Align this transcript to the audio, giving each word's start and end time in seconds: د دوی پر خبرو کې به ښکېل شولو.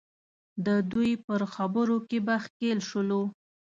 د 0.65 0.67
دوی 0.91 1.11
پر 1.25 1.41
خبرو 1.55 1.97
کې 2.07 2.19
به 2.25 2.35
ښکېل 2.43 2.79
شولو. 2.89 3.21